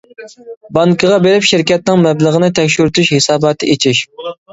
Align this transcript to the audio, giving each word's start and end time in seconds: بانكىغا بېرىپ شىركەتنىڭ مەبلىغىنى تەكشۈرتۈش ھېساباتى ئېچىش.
بانكىغا 0.77 1.19
بېرىپ 1.25 1.45
شىركەتنىڭ 1.49 2.01
مەبلىغىنى 2.05 2.49
تەكشۈرتۈش 2.61 3.13
ھېساباتى 3.17 3.71
ئېچىش. 3.75 4.01